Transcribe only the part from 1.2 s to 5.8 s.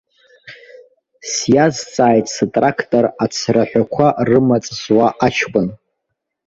Сиазҵааит страктор ацраҳәақәа рымаҵ зуа аҷкәын.